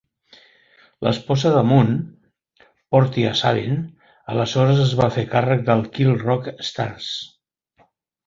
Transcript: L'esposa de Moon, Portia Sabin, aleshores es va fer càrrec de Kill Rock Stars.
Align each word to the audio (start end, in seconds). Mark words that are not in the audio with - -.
L'esposa 1.07 1.49
de 1.55 1.59
Moon, 1.71 1.91
Portia 2.95 3.33
Sabin, 3.43 3.77
aleshores 4.35 4.81
es 4.87 4.95
va 5.03 5.11
fer 5.17 5.27
càrrec 5.37 5.63
de 5.69 5.77
Kill 5.99 6.15
Rock 6.25 6.49
Stars. 6.71 7.11